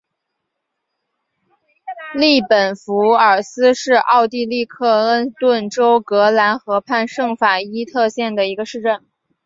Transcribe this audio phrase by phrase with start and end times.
[2.15, 9.05] 利本弗尔斯是奥地利克恩顿州格兰河畔圣法伊特县的一个市镇。